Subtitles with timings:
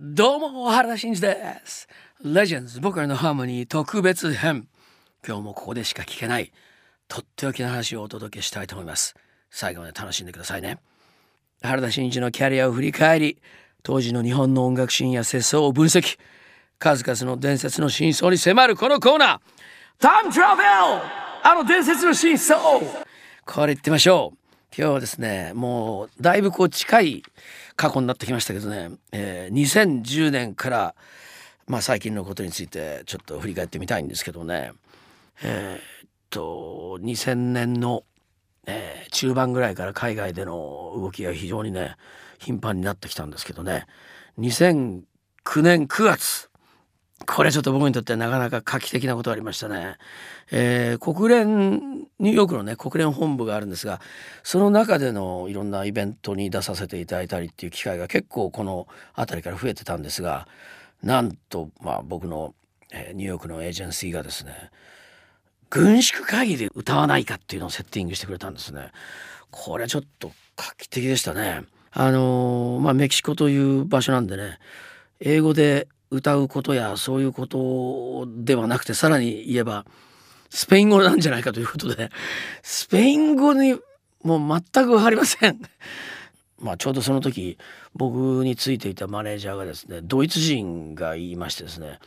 [0.00, 1.88] どうも原田真二です。
[2.22, 4.68] レジェンズ僕らのハーモニー特別編。
[5.26, 6.52] 今日もここでしか聞けない。
[7.08, 9.16] とっておきの話をお届けしたいと思います。
[9.50, 10.78] 最後まで楽しんでくださいね。
[11.62, 13.42] 原田真一のキャリアを振り返り
[13.82, 16.16] 当時の日本の音楽シーンや世相を分析。
[16.78, 19.40] 数々の伝説の真相に迫るこのコーナー。
[19.98, 20.68] タイムトラベル
[21.42, 22.60] あの伝説の真相。
[23.44, 24.37] これ言ってみましょう。
[24.76, 27.22] 今日はですねもうだいぶこう近い
[27.76, 30.94] 過去になってきましたけどね、えー、2010年から
[31.66, 34.72] まあ最近のことについてちょっと振り返ってみたいんですけどね。
[35.42, 38.04] えー、っと2000年の、
[38.66, 41.96] えー、中盤ぐらいから海外での動きが非常にね
[42.38, 43.86] 頻繁になってきたんですけどね。
[44.38, 45.02] 2009
[45.62, 46.47] 年9月
[47.28, 49.98] これちょっと僕にとってなかなか画期的なことありましたね。
[50.50, 54.00] えー、国連ニューヨークのね国連本部があるんですが
[54.42, 60.48] その中でのいろんなイベントに出させていただいたりっていう機会が結構この辺りから増えてたんですが
[61.02, 62.54] なんとまあ僕の、
[62.92, 64.70] えー、ニューヨークのエージェンシーがですね
[65.68, 68.90] 軍縮会議で歌わないかっていうのをセッティングしてくれたんですね。
[69.50, 71.64] これちょっと画期的でしたね。
[71.92, 74.58] あのー、まあメキシコという場所なんでね
[75.20, 79.84] 英語で歌うことやそういうことではなくてさらに言えば
[80.50, 82.10] スペイン語なんじゃないかということで
[82.62, 83.78] スペイン語に
[84.22, 85.60] もう全く分かりません。
[86.60, 87.56] まあちょうどその時
[87.94, 92.00] 僕についていたマネージャーがですねドイツ人が言いましてですね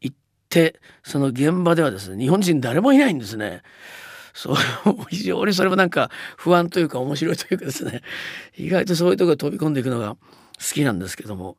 [0.00, 0.16] 行っ
[0.50, 3.62] てその現場ではですね日本人誰もいないんですね。
[4.34, 4.56] そう
[5.08, 8.02] 非常にそれもなんか不安というか面白いというかですね
[8.58, 10.18] 意外とそういうところ飛び込んでいくのが好
[10.74, 11.56] きなんですけども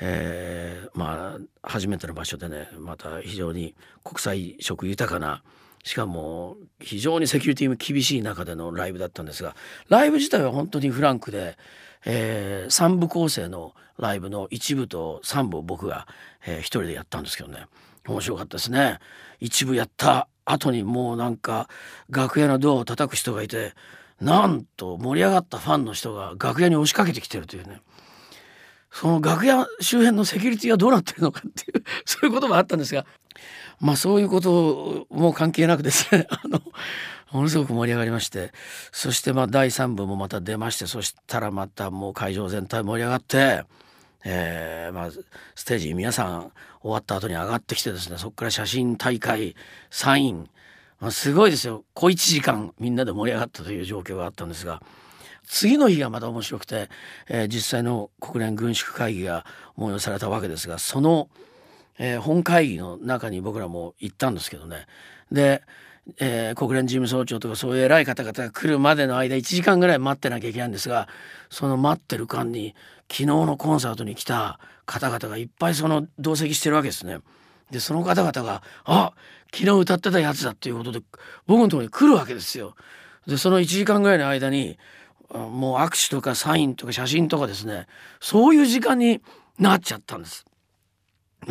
[0.00, 5.42] えー、まあ初めての場所でねまた非常に国際色豊かな
[5.84, 9.54] しかも非常にセキュリティも厳しい中でのライブだったんですが
[9.88, 11.56] ライブ自体は本当にフランクで、
[12.04, 16.06] えー、3部構成のライブの1部と3部を僕が、
[16.46, 17.66] えー、一人でやったんですけどね
[18.08, 19.00] 面白かったですね。
[19.40, 21.68] 1部やった後にもうなんか
[22.08, 23.74] 楽屋のドアを叩く人がいて
[24.20, 27.80] なんと盛り上がったファンの人が楽屋に押しかけてきてるというね。
[28.98, 33.04] その楽屋周辺のセキュリティはどうなってるのかっていう そういうこともあったんですが
[33.78, 36.62] まあそういうことも関係なくですね あの
[37.30, 38.52] ものすごく盛り上がりまして
[38.92, 43.64] そしてまあ第3部もまた出ましてそしたらまたもう会場全体盛り上がって、
[44.24, 45.10] えー、まあ
[45.54, 49.56] ステージ皆さん終わった後に上がってきてですねそこから写真大会
[49.90, 50.48] サイン、
[51.00, 54.80] まあ、すごいですよ小1時間みんなで盛り上がったという状況があったんですが。
[55.46, 56.88] 次の日がまた面白くて、
[57.28, 59.44] えー、実際の国連軍縮会議が
[59.78, 61.28] 催されたわけですがその、
[61.98, 64.86] えー、本会議の中に僕らも行ったんですけどね
[65.30, 65.62] で、
[66.18, 71.08] えー、国連事務総長とかそういう偉い方々が来るまでの間1時間ぐらい待ってなきゃいけないんですが
[71.48, 72.74] その待ってる間に
[73.08, 77.18] 昨日のコンサートに来た方々がいっぱいその同席してるわけですね。
[77.70, 79.12] でその方々が「あ
[79.52, 81.00] 昨日歌ってたやつだ」っていうことで
[81.46, 82.76] 僕のところに来るわけですよ。
[83.26, 84.78] でその1時間ぐらいの間に
[85.34, 87.86] もう握手とかサインとか写真とかですね
[88.20, 89.20] そういう時間に
[89.58, 90.44] なっちゃったんです。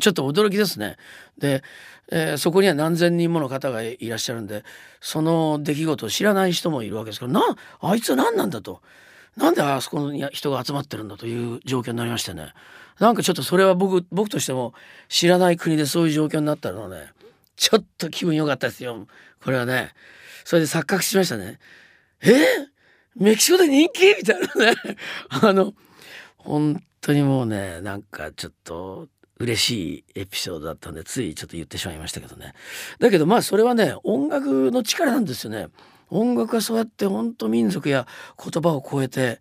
[0.00, 0.96] ちょっと驚きですね。
[1.38, 1.62] で、
[2.12, 4.62] えー、そこには何千人もの方がいらっしゃるんで
[5.00, 7.42] その出来事を知らない人もいるわけですからな
[7.80, 8.80] あいつは何なんだと。
[9.36, 12.52] なんであそこに人が集まってるんだという状況になりましてね。
[12.98, 14.74] なんかちょっとそれは僕僕としても
[15.08, 17.12] 知らない国でそういう状況になったのはね
[17.56, 19.06] ちょっと気分良かったですよ。
[19.42, 19.92] これはね。
[20.44, 21.58] それで錯覚しましたね。
[22.22, 22.32] えー、
[23.20, 24.14] メキシコで人気？
[24.16, 24.76] みたいなね。
[25.28, 25.74] あの
[26.38, 29.08] 本当にもうねなんかちょっと
[29.38, 32.54] 嬉しいエピソードだったんでついちょっと言ってしまいましたけどね。
[32.98, 35.68] だけどまあそれはね音楽の力なんですよね。
[36.08, 38.06] 音楽はそうやって本当民族や
[38.42, 39.40] 言葉を超えて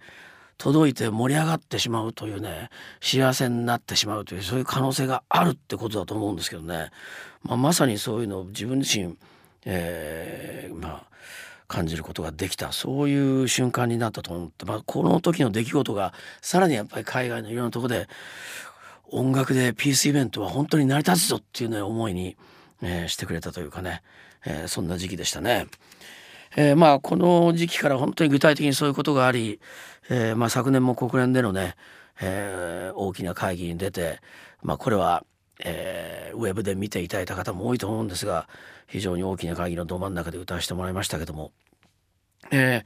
[0.57, 2.69] 届いて盛り上がってしまうというね
[3.01, 6.91] 幸せになってしまうというそういう可能性があるってことだと思うんですけどね、
[7.44, 9.17] まあ、まさにそういうのを自分自身、
[9.66, 11.09] えー、まあ
[11.69, 18.07] 感じることができたそういう瞬間になったと思って、まあ、この時の出来事がさらにやっぱり海外のいろんなとこで
[19.12, 22.35] 音楽でピースイベントは本当に成り立つぞっていうね思いに、
[22.82, 24.02] えー、してくれたというかね、
[24.46, 25.67] えー、そんな時期でしたね。
[26.55, 29.59] えー、まあこの時期から本当に具体的にそういうことがあり、
[30.09, 31.76] えー、まあ昨年も国連でのね、
[32.22, 34.20] えー、大きな会議に出て、
[34.61, 35.23] まあ、これは、
[35.59, 38.47] えー、ウェブで見ていただいた方も多いと思うんですが
[38.88, 41.52] 非常に大きな会議のど真ん中で歌わせてもらいましたけども、
[42.52, 42.84] え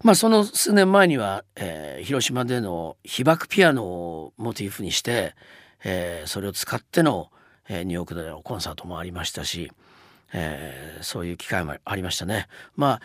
[0.00, 5.34] ー、まあその数年前には、えー、広島での被爆ピアノをモチーフにして、
[5.84, 7.30] え、それを使っての、
[7.68, 9.72] え、ニューヨークでのコンサートもありましたし、
[10.32, 12.46] え、そういう機会もありましたね。
[12.76, 13.00] まあ、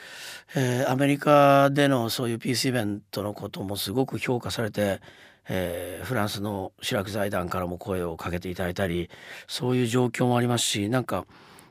[0.55, 5.01] え、アメリカでのそういうピースイベントのこともすごく評価されて、
[5.49, 9.09] えー、フランスの白く財団からも声をかけていただいたり
[9.47, 11.25] そういう状況もありますしなんか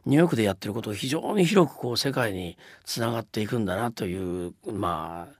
[0.06, 5.34] ニューヨークでやってることが非常に広くこう世界につながっていくんだなというまあ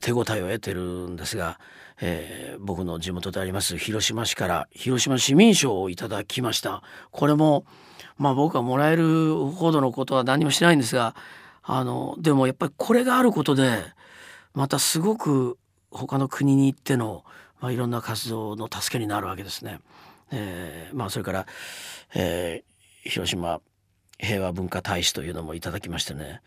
[0.00, 1.58] 手応えを得てるんですが、
[2.00, 6.82] えー、僕の地元であります広島市から広島市民賞をいただきました。
[7.10, 7.64] これも
[8.18, 11.14] まあ僕はもらえるほどのことは何もしないんですが
[11.62, 13.82] あのでもやっぱりこれがあることで
[14.54, 15.58] またすごく
[15.90, 17.24] 他の国に行っての、
[17.60, 19.80] まあ、いろんな活動の助けになるわけですね。
[20.30, 21.46] えー、まあそれから、
[22.14, 23.60] えー、広島
[24.18, 26.40] 平和文化大使というのもいただきましてね、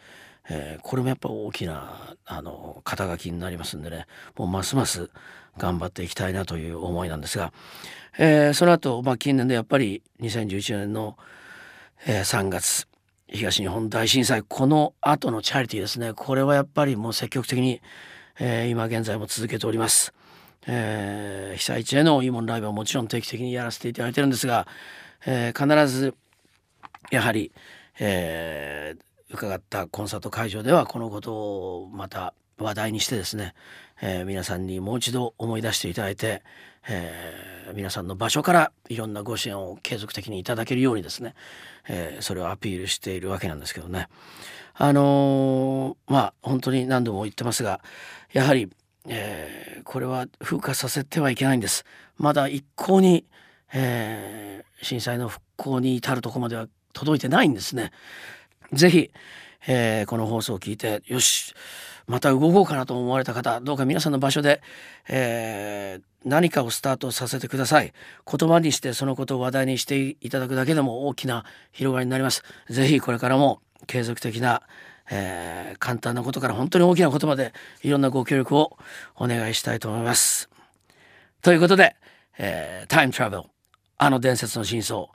[0.50, 5.09] えー、これもやっぱ大きなあの肩書きになりますんでねもうますます
[5.57, 7.53] 頑張っていきたいなという思いなんですが、
[8.17, 11.17] えー、その後、まあ近年でやっぱり2011年の、
[12.06, 12.88] えー、3月
[13.27, 17.81] 東日本大震災この後のチャリティーですねこれはやっぱりもう積極的に、
[18.39, 20.13] えー、今現在も続けております。
[20.67, 24.67] えー、被災地への慰問ライブはもちろん定期的にやらせていただいてるんですが、
[25.25, 26.15] えー、必ず
[27.11, 27.51] やはり、
[28.00, 33.53] えー、伺ったコンサート会場ではこのことをまた話題にしてですね、
[34.01, 36.44] えー、皆さんにもう一度思い出していただいて、
[36.88, 41.35] えー、皆さんの場所からいろんなご支援を継続的にいただけるようにですね、
[41.88, 44.07] えー、それをアピールしているわけなんですけどね。
[44.81, 47.81] あのまあ本当に何度も言ってますが
[48.31, 48.69] やはり、
[49.09, 51.83] えこれは風化させてはいけないんです。
[52.17, 53.25] まだ一向に、
[53.73, 57.91] え震災の復興に至るとこまでは届いてないんですね。
[58.73, 59.11] ぜひ、
[59.67, 61.53] えー、この放送を聞いてよし
[62.07, 64.61] また動こうかなと思われた方どうか皆さんの場所で、
[65.07, 67.94] えー、何かをスタートさせてください。
[68.25, 72.44] 言葉にしてそのことを話題にしていただくだけでも大きな広がりになります。
[72.69, 74.63] ぜひこれからも継続的な、
[75.09, 78.77] えー、簡単なことから本当に大きなことまでいろんなご協力を
[79.15, 80.50] お願いしたいと思います。
[81.41, 81.95] ということで、
[82.38, 83.44] えー、タイムトラベル
[83.97, 85.07] あの伝説の真相。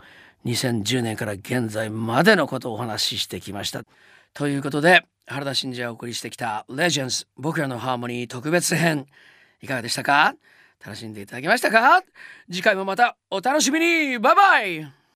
[0.45, 3.83] 2010年から現在までのことをお話ししてきました。
[4.35, 9.07] ということで原田真二がお送りしてきた「Legends 僕らのハーモニー特別編」
[9.63, 10.35] いかがでしたか？
[10.85, 12.03] 楽しんでいただけましたか？
[12.51, 14.19] 次回もまたお楽しみに。
[14.19, 15.04] バイバイ！